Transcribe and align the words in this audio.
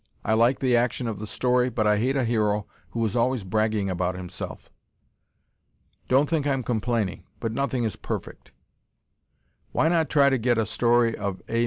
I 0.25 0.33
like 0.33 0.57
the 0.57 0.75
action 0.75 1.05
of 1.07 1.19
the 1.19 1.27
story, 1.27 1.69
but 1.69 1.85
I 1.85 1.99
hate 1.99 2.15
a 2.15 2.23
hero 2.23 2.65
who 2.89 3.05
is 3.05 3.15
always 3.15 3.43
bragging 3.43 3.87
about 3.87 4.15
himself. 4.15 4.71
Don't 6.07 6.27
think 6.27 6.47
I'm 6.47 6.63
complaining, 6.63 7.25
but 7.39 7.51
nothing 7.51 7.83
is 7.83 7.95
perfect. 7.97 8.51
Why 9.73 9.89
not 9.89 10.09
try 10.09 10.31
to 10.31 10.39
get 10.39 10.57
a 10.57 10.65
story 10.65 11.15
of 11.15 11.43
A. 11.47 11.59